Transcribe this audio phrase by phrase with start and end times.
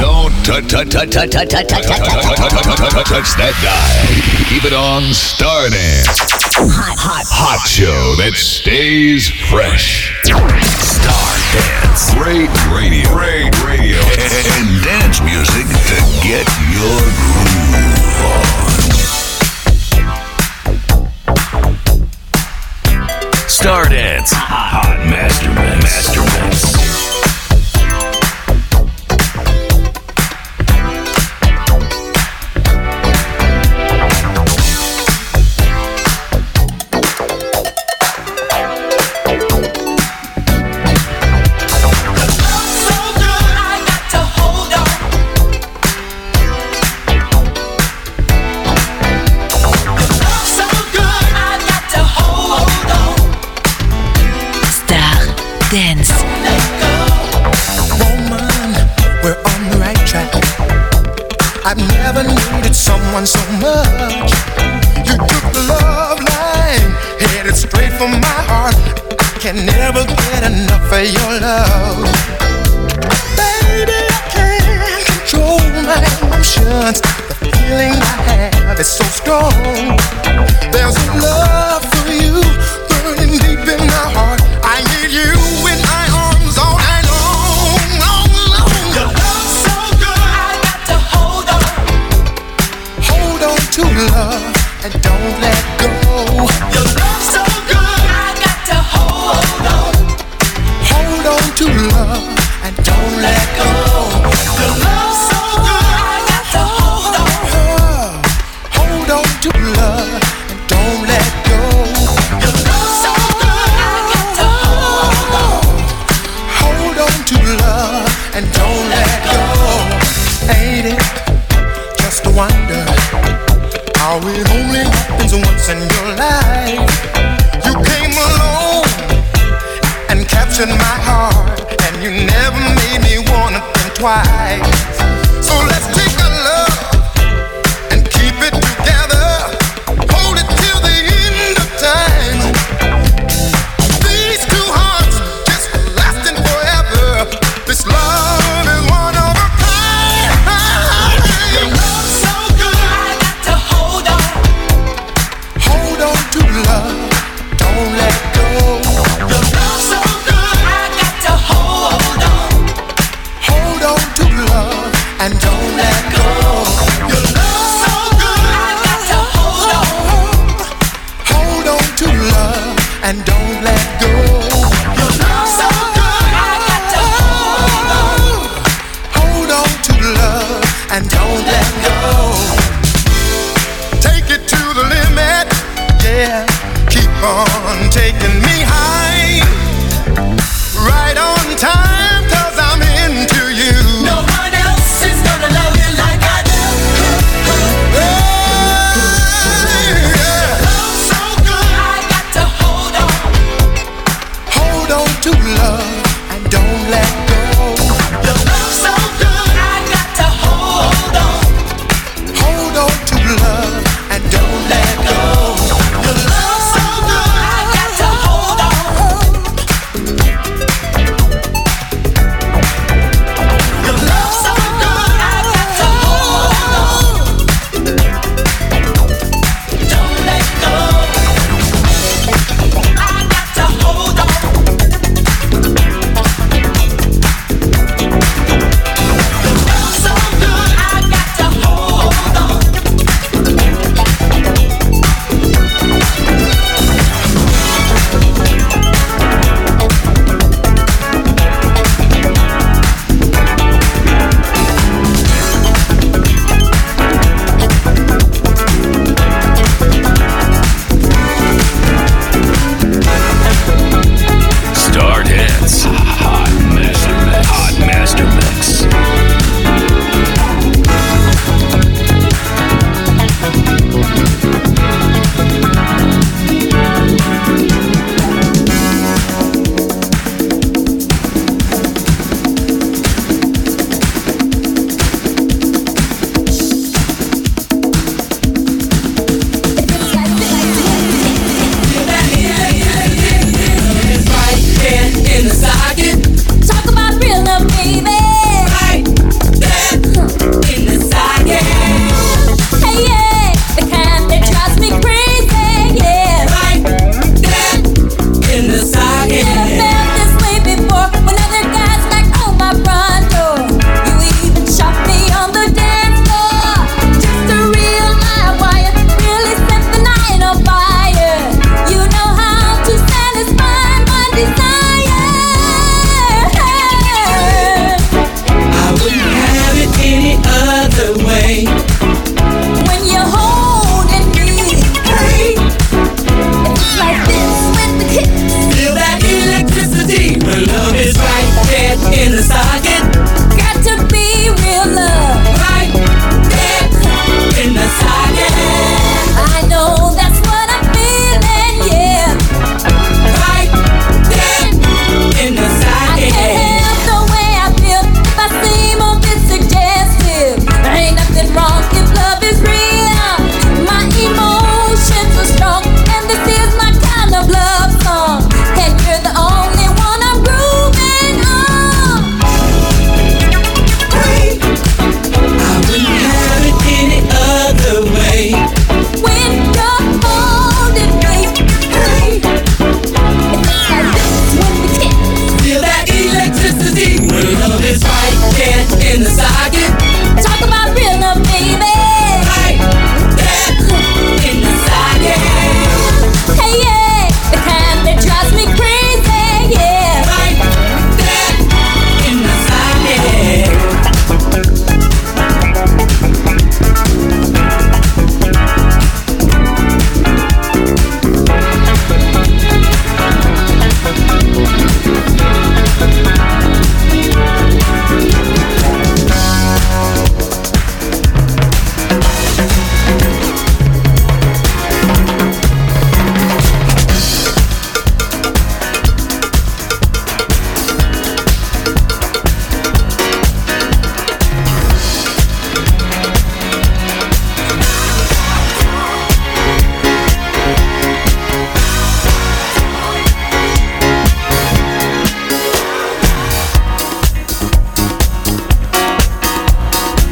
[0.00, 0.72] Don't touch
[3.36, 3.84] that guy.
[4.48, 5.76] Keep it on starting.
[6.56, 10.16] Hot, hot, hot show that stays fresh.
[10.24, 12.16] Star Dance.
[12.16, 13.04] Great radio.
[13.12, 14.00] Great radio.
[14.00, 18.80] And dance music to get your groove on.
[23.48, 25.84] Star Dance, Hot, hot masterpiece.
[25.84, 26.79] masterpiece.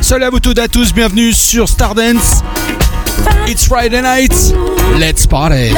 [0.09, 2.43] Salut à vous toutes et à tous, bienvenue sur Stardance.
[3.47, 4.33] It's Friday night,
[4.99, 5.75] let's party.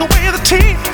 [0.00, 0.89] the way the team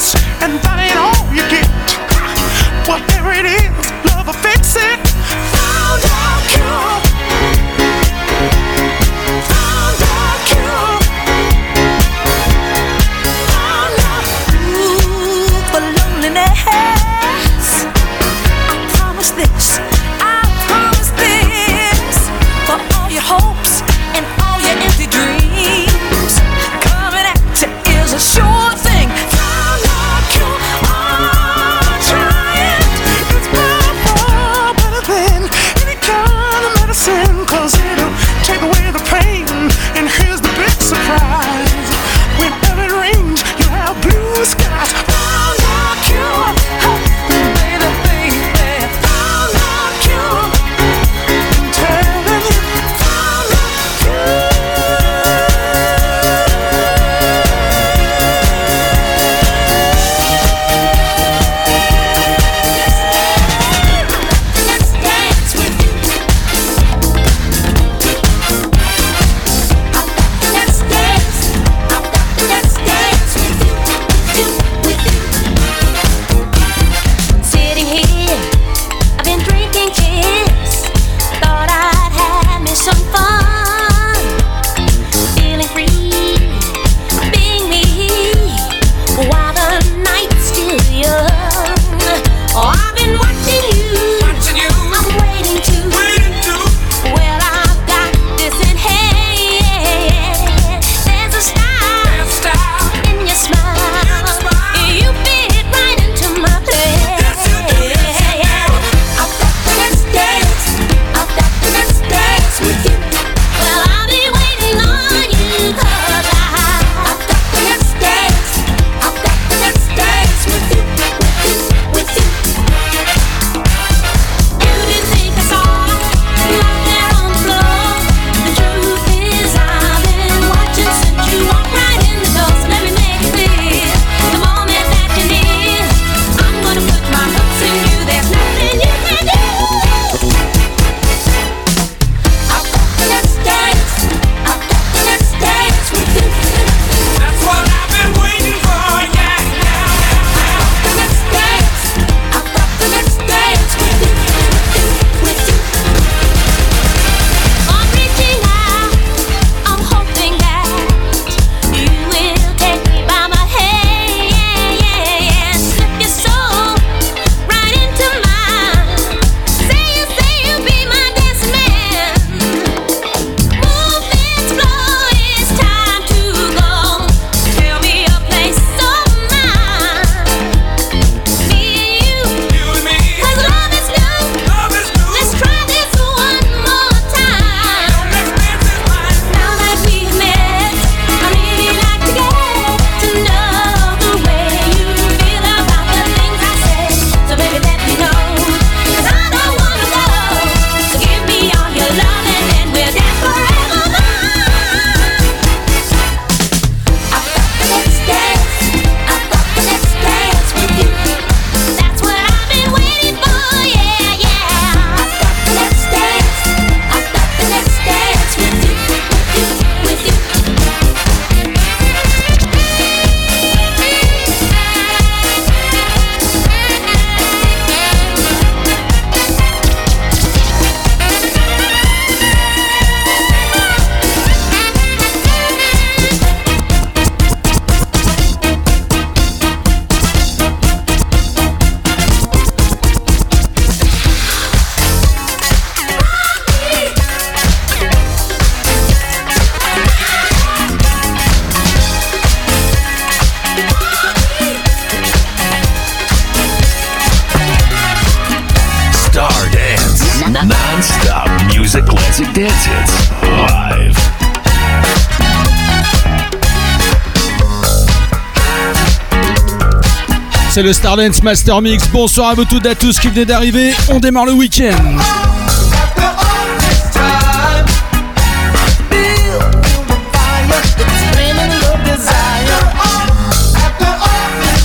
[270.66, 271.86] le Stardance Master Mix.
[271.92, 273.72] Bonsoir à vous toutes et à tous qui venez d'arriver.
[273.88, 274.74] On démarre le week-end.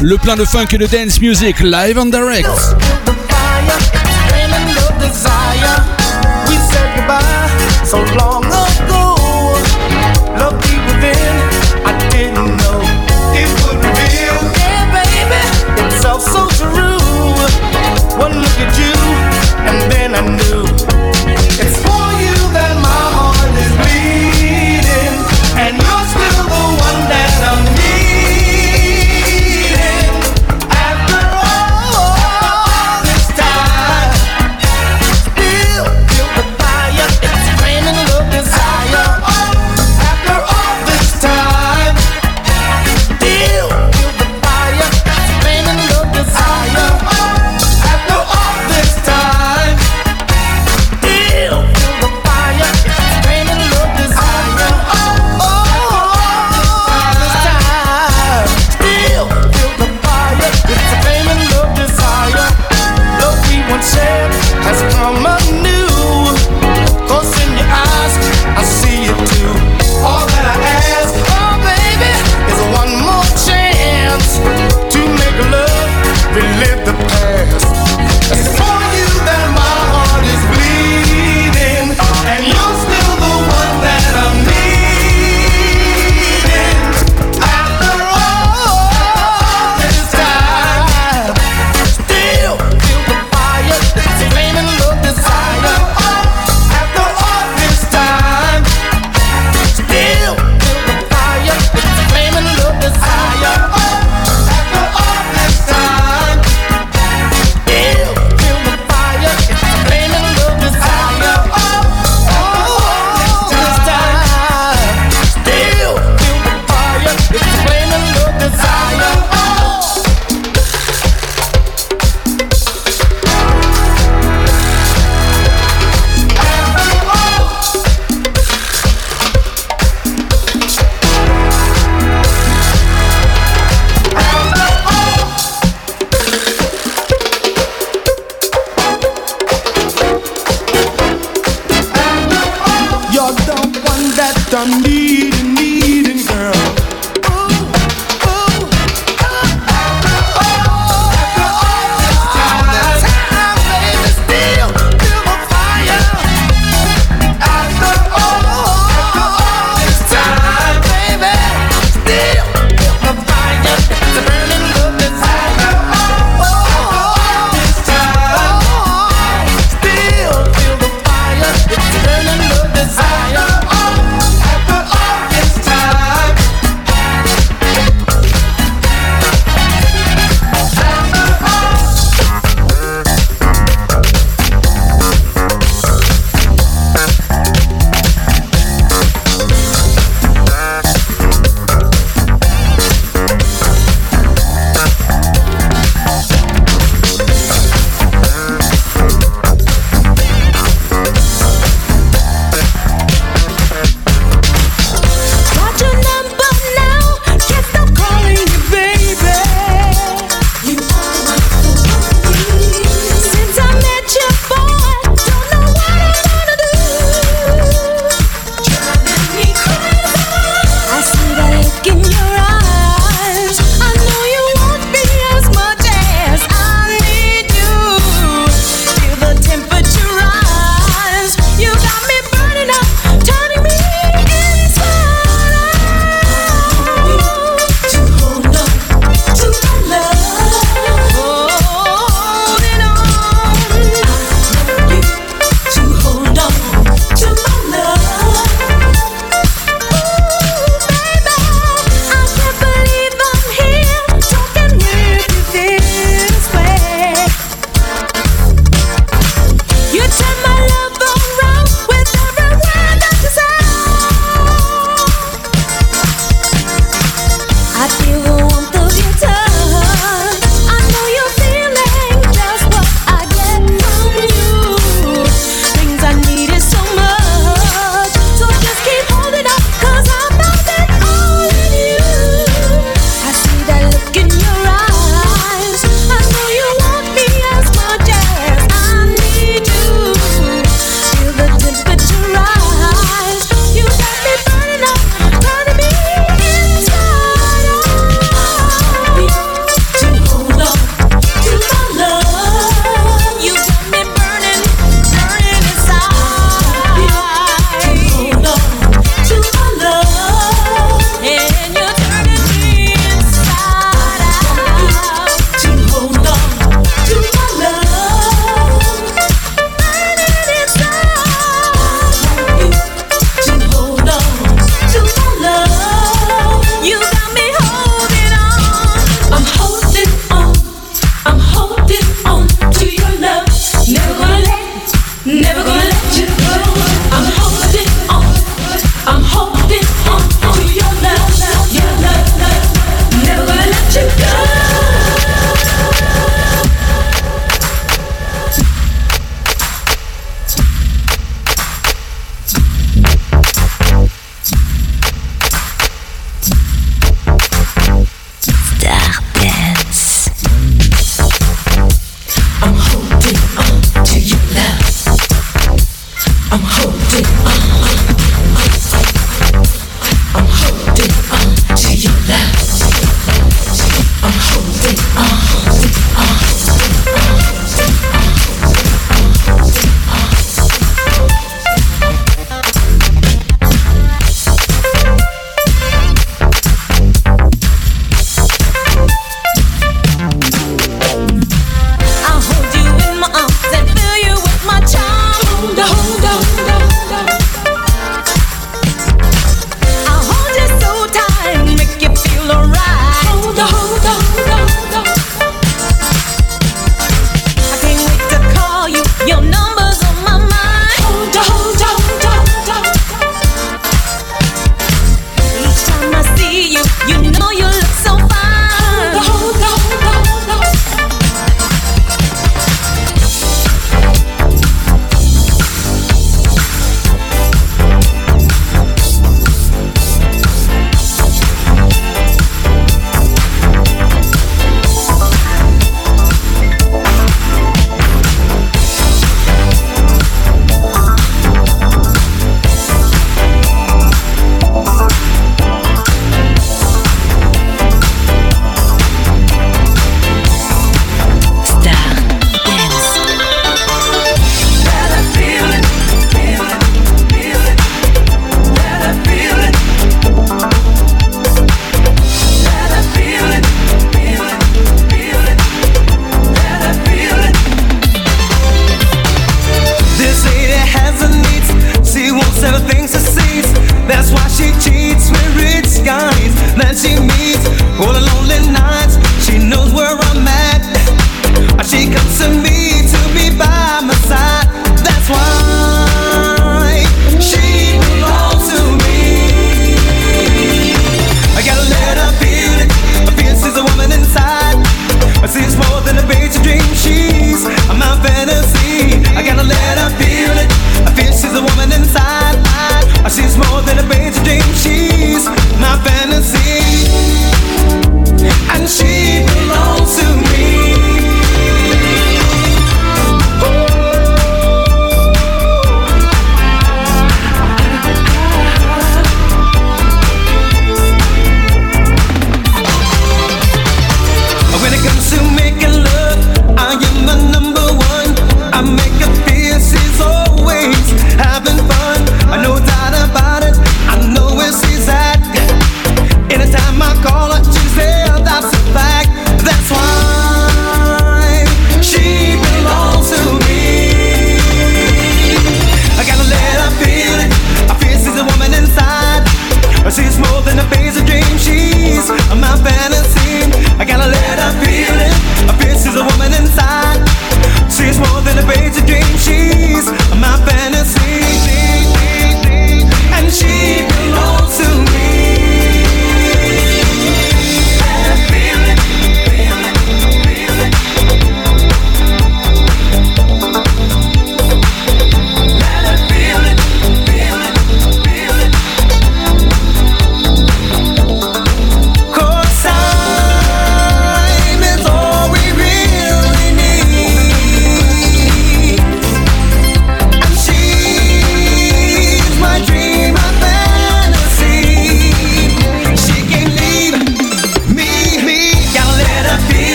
[0.00, 2.48] Le plein de funk et de dance music live and direct.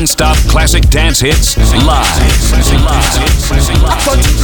[0.00, 1.84] Non-stop classic dance hits live.
[2.86, 4.39] live.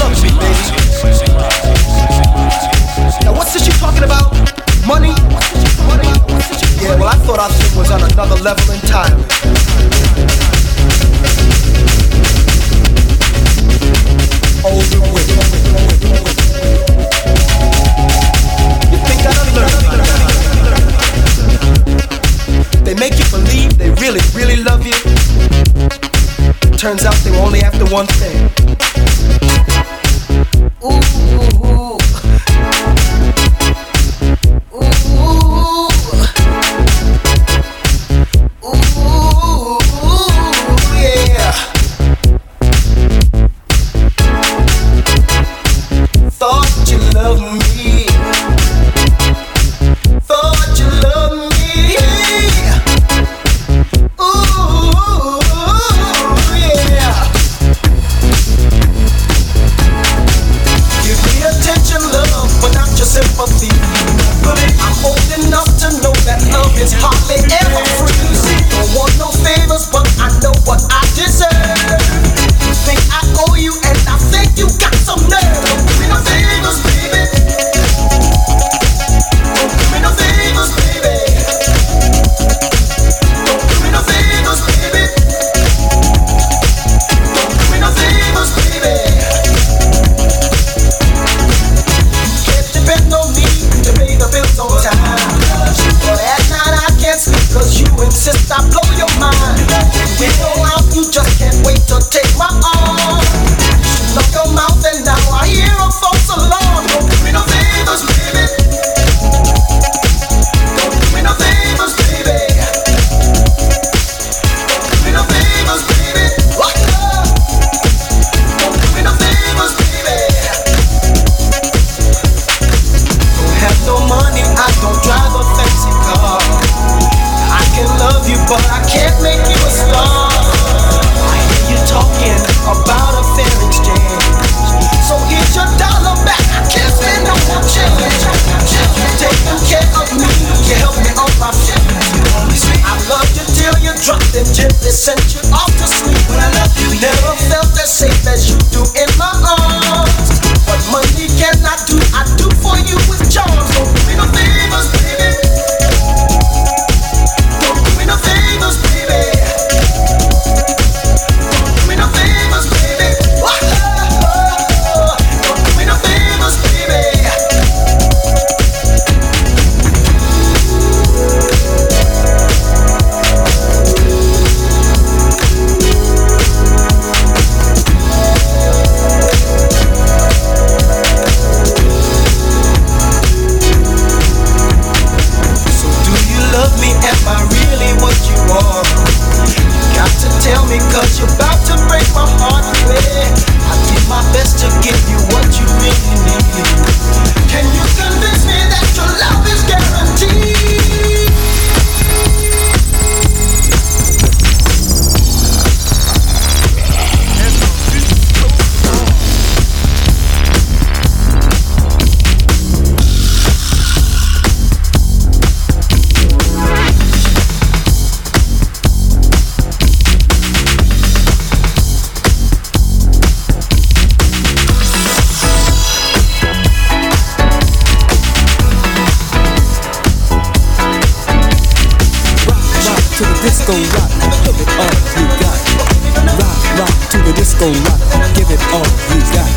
[237.59, 238.35] Disco rock.
[238.35, 239.49] Give it all you got.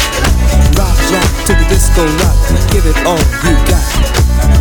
[0.78, 2.38] Rock, rock to the disco rock.
[2.72, 3.84] Give it all you got.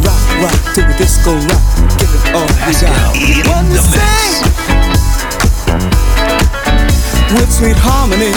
[0.03, 1.63] Rock, rock to the disco rock.
[1.99, 3.15] Give it all you got.
[3.15, 4.43] We sing
[7.37, 8.33] with sweet harmony,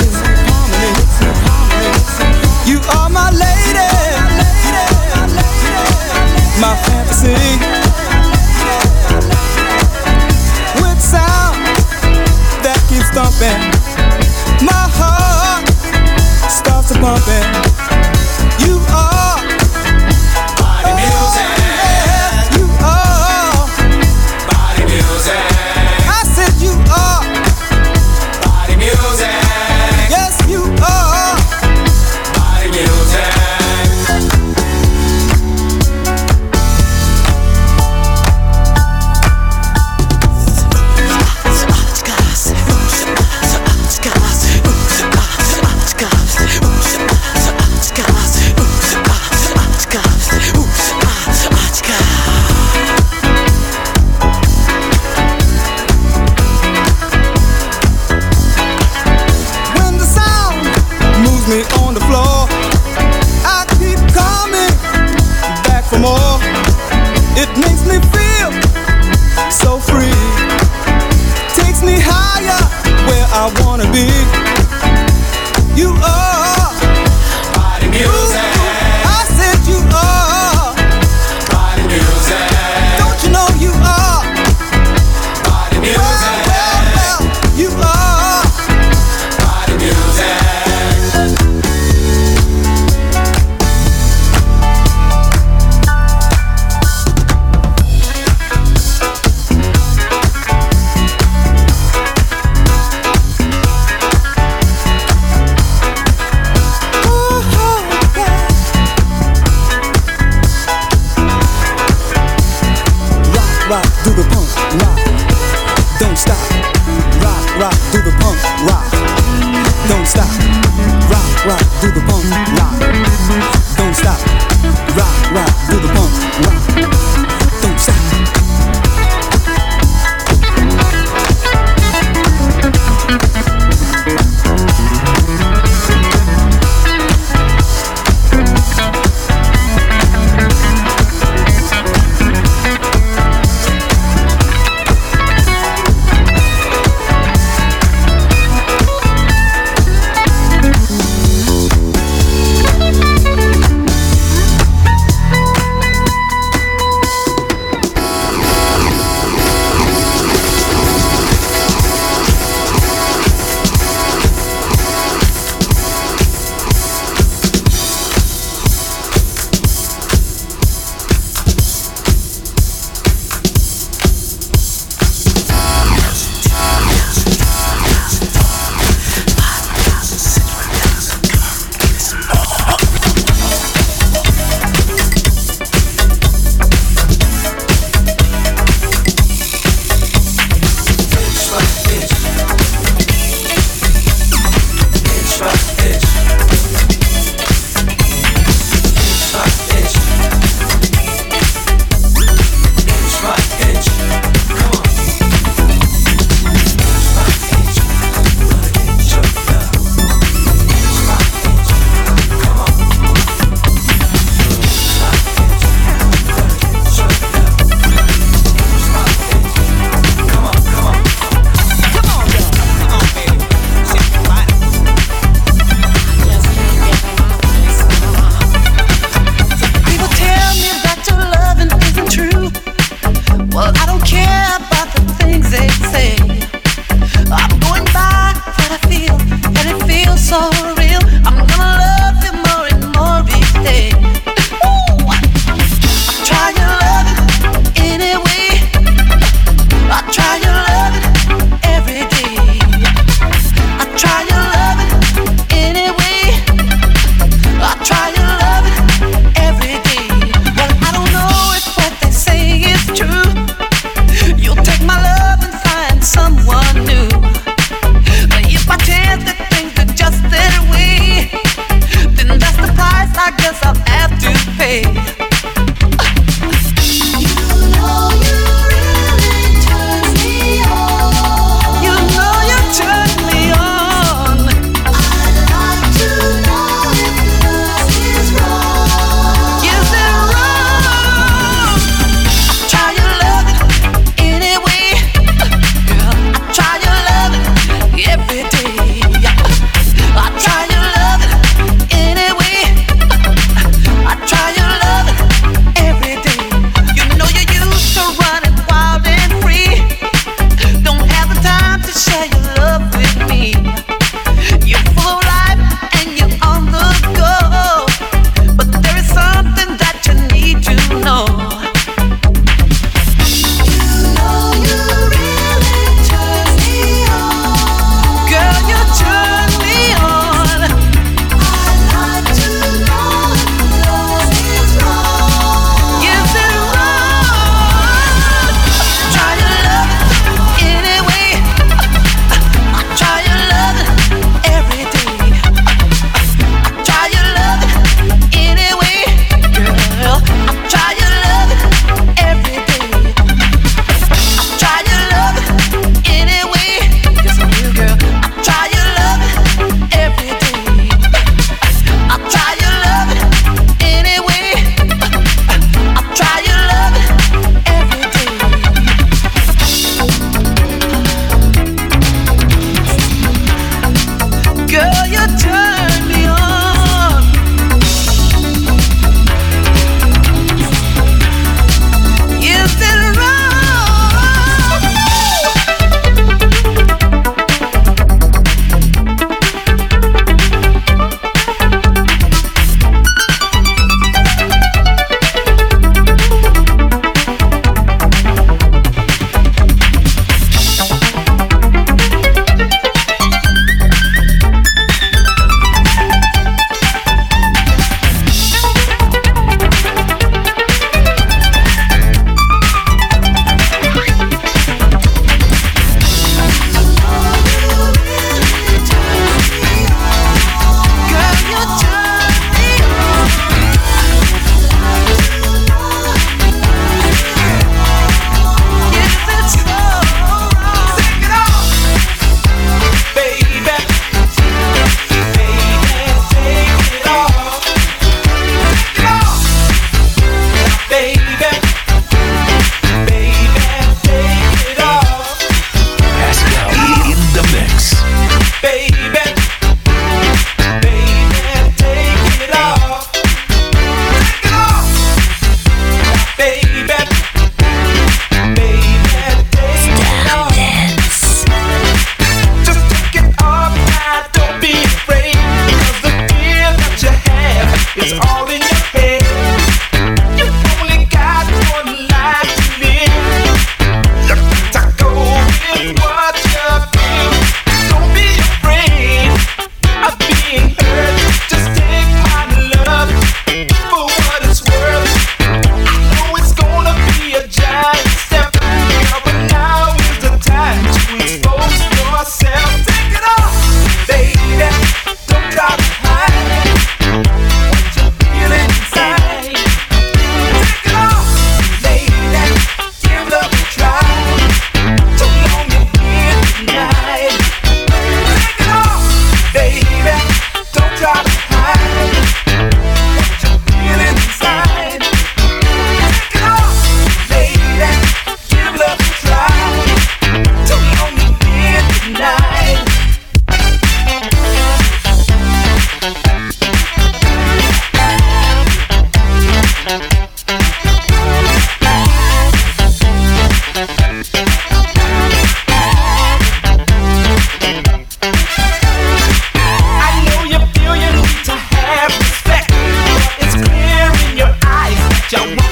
[2.67, 3.87] you are my lady,
[6.59, 7.81] my fantasy.
[13.13, 13.80] thumping.
[16.93, 17.70] to pumping.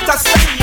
[0.10, 0.59] I say.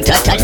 [0.00, 0.41] touch, touch, touch.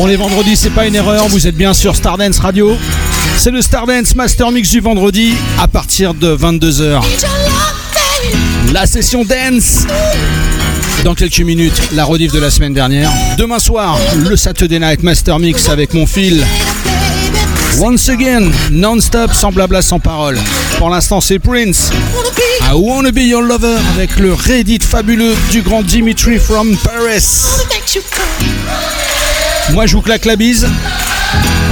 [0.00, 2.76] On est vendredi, c'est pas une erreur, vous êtes bien sur Stardance Radio.
[3.36, 7.02] C'est le Stardance Master Mix du vendredi à partir de 22h.
[8.72, 9.86] La session dance.
[11.02, 13.10] Dans quelques minutes, la rediff de la semaine dernière.
[13.38, 16.46] Demain soir, le Saturday Night Master Mix avec mon fil.
[17.80, 20.38] Once again, non-stop, sans blabla, sans parole.
[20.78, 21.90] Pour l'instant, c'est Prince.
[22.62, 27.46] I wanna be your lover avec le Reddit fabuleux du grand Dimitri from Paris.
[29.72, 30.66] Moi, je vous claque la bise.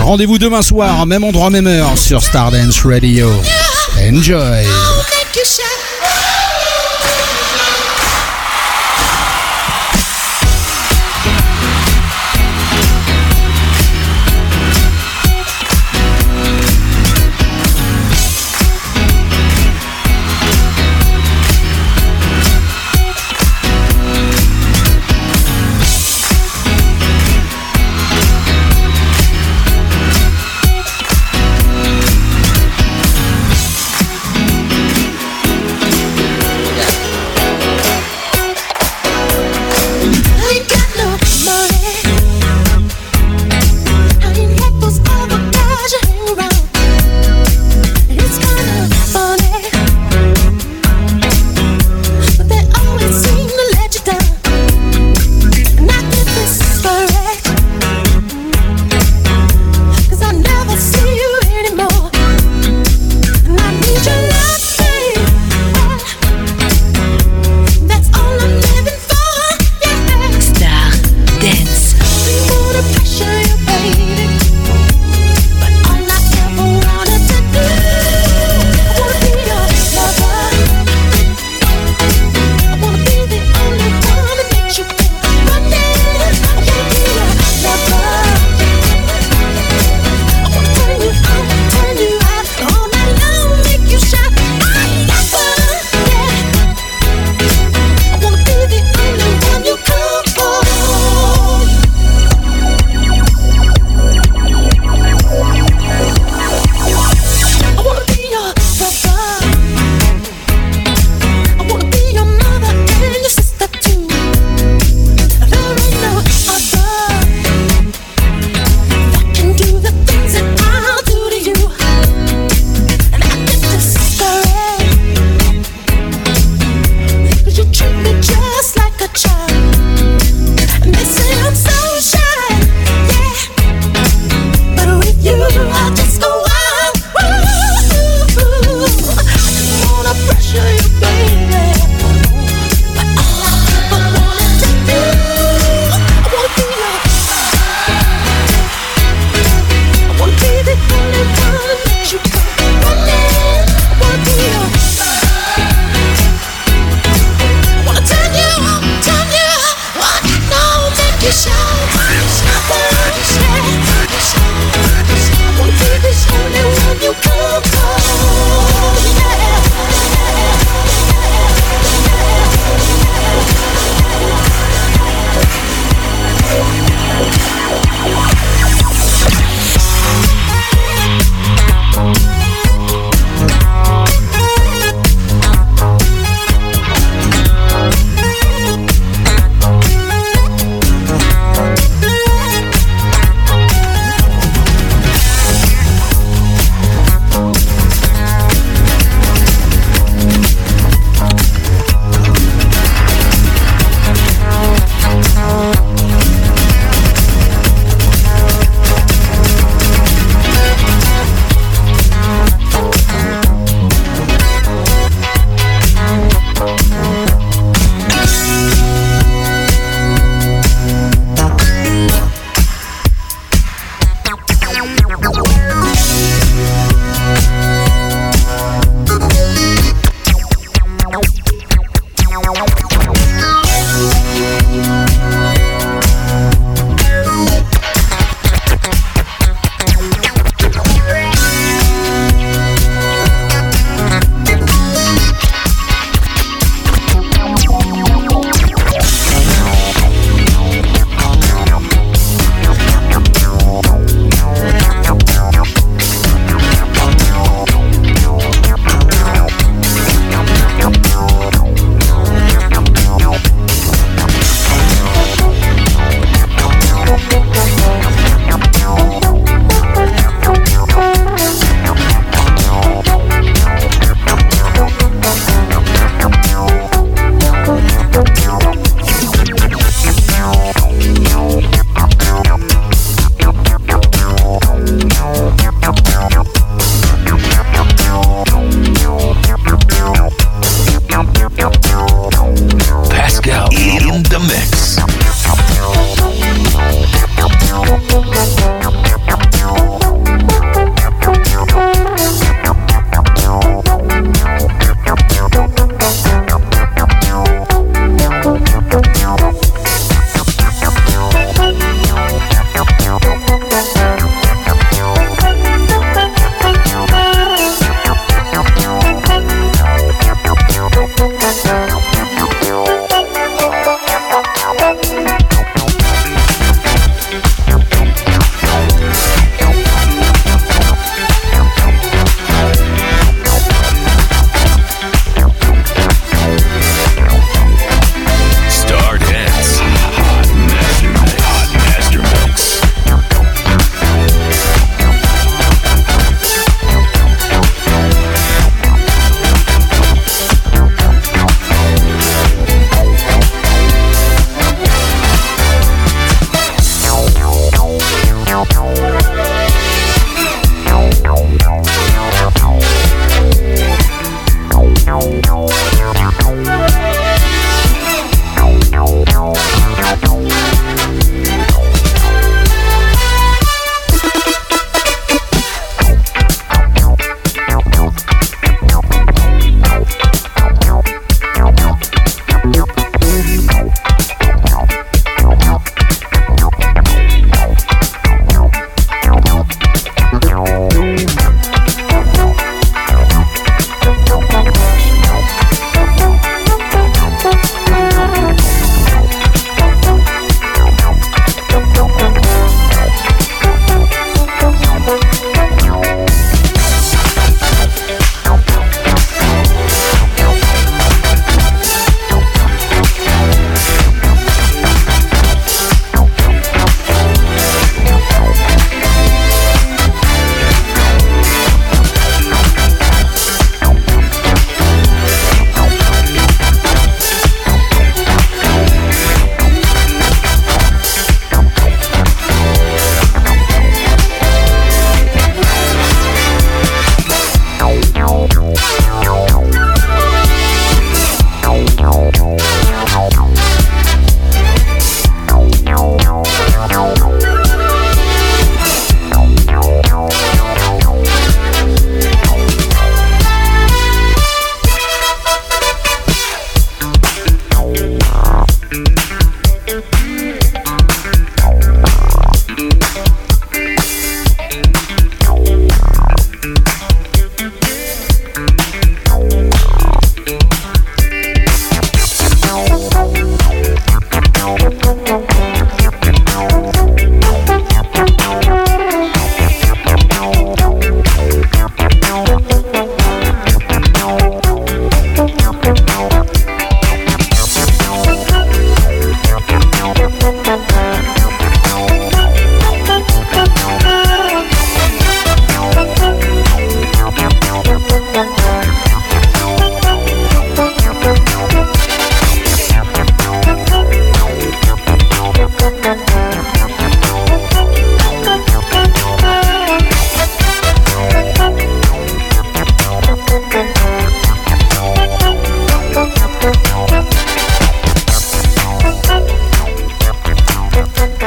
[0.00, 3.30] Rendez-vous demain soir, même endroit, même heure, sur Stardance Radio.
[3.98, 4.66] Enjoy.